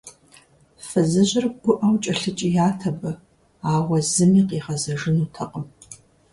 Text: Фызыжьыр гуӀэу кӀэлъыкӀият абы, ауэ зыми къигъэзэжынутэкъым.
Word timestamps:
Фызыжьыр 0.87 1.45
гуӀэу 1.61 1.95
кӀэлъыкӀият 2.03 2.79
абы, 2.89 3.11
ауэ 3.73 3.97
зыми 4.11 4.41
къигъэзэжынутэкъым. 4.49 5.65